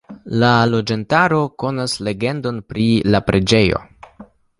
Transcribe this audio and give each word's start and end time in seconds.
La 0.43 0.47
loĝantaro 0.69 1.41
konas 1.63 1.93
legendon 2.07 2.57
pri 2.73 2.87
la 3.17 3.21
preĝejo. 3.29 3.83